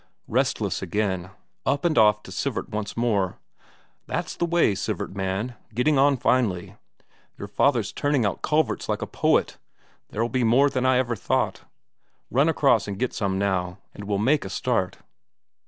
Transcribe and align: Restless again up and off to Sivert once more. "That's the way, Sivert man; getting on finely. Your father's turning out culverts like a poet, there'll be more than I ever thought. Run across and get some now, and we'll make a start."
Restless 0.27 0.81
again 0.81 1.29
up 1.63 1.85
and 1.85 1.95
off 1.95 2.23
to 2.23 2.31
Sivert 2.31 2.69
once 2.69 2.97
more. 2.97 3.37
"That's 4.07 4.35
the 4.35 4.47
way, 4.47 4.73
Sivert 4.73 5.13
man; 5.13 5.53
getting 5.75 5.99
on 5.99 6.17
finely. 6.17 6.75
Your 7.37 7.47
father's 7.47 7.93
turning 7.93 8.25
out 8.25 8.41
culverts 8.41 8.89
like 8.89 9.03
a 9.03 9.05
poet, 9.05 9.59
there'll 10.09 10.27
be 10.27 10.43
more 10.43 10.71
than 10.71 10.87
I 10.87 10.97
ever 10.97 11.15
thought. 11.15 11.65
Run 12.31 12.49
across 12.49 12.87
and 12.87 12.97
get 12.97 13.13
some 13.13 13.37
now, 13.37 13.77
and 13.93 14.05
we'll 14.05 14.17
make 14.17 14.43
a 14.43 14.49
start." 14.49 14.97